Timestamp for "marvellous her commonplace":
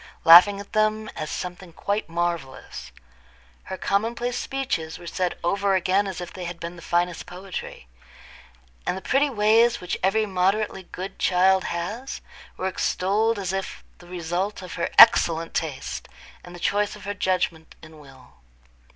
2.09-4.35